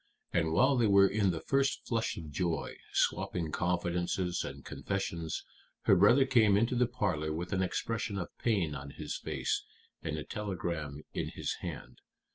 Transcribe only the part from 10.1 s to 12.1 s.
a telegram in his hand.